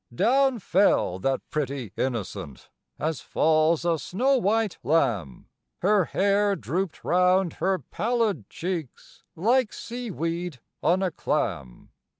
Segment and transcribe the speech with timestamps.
[0.11, 5.47] Down fell that pretty innocent, as falls a snow white lamb,
[5.83, 11.91] Her hair drooped round her pallid cheeks, like sea weed on a clam.